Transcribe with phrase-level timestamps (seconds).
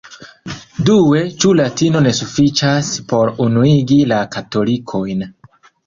[0.87, 5.29] Due, ĉu latino ne sufiĉas por unuigi la katolikojn.